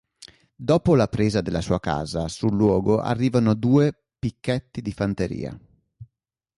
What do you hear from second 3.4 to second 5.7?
due picchetti di fanteria.